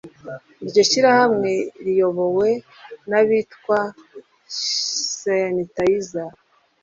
iryo 0.63 0.81
shyirahamwe 0.89 1.51
riyobowe 1.85 2.49
n’abitwa 3.09 3.79
e 3.89 3.89
schinitzer 4.57 6.31